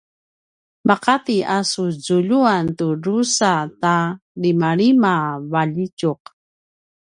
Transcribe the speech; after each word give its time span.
maqati 0.87 1.37
a 1.55 1.57
su 1.71 1.83
zuljuan 2.05 2.65
tu 2.77 2.87
drusa 3.01 3.53
ta 3.81 3.95
limalima 4.41 5.15
valjitjuq 5.51 6.21